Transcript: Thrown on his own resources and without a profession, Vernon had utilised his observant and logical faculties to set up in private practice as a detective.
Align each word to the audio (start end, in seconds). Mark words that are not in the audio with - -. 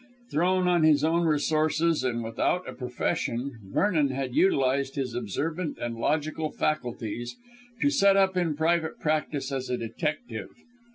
Thrown 0.31 0.67
on 0.67 0.81
his 0.81 1.03
own 1.03 1.25
resources 1.25 2.03
and 2.03 2.23
without 2.23 2.67
a 2.67 2.73
profession, 2.73 3.59
Vernon 3.65 4.09
had 4.09 4.33
utilised 4.33 4.95
his 4.95 5.13
observant 5.13 5.77
and 5.77 5.95
logical 5.95 6.49
faculties 6.49 7.35
to 7.81 7.91
set 7.91 8.17
up 8.17 8.35
in 8.35 8.55
private 8.55 8.97
practice 8.99 9.51
as 9.51 9.69
a 9.69 9.77
detective. 9.77 10.49